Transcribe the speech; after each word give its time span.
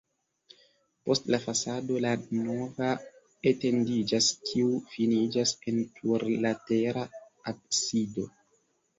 Post 1.07 1.25
la 1.33 1.39
fasado 1.41 1.97
la 2.05 2.13
navo 2.37 2.87
etendiĝas, 3.51 4.29
kiu 4.47 4.71
finiĝas 4.93 5.53
en 5.73 5.77
plurlatera 5.99 7.05
absido. 7.53 8.27